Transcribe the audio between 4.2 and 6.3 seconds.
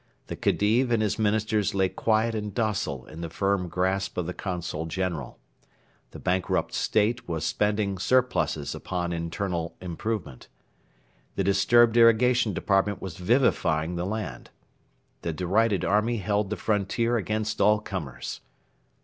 the Consul General. The